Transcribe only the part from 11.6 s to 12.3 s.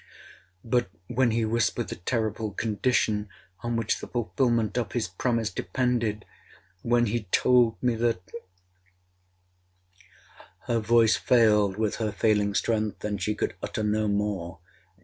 with her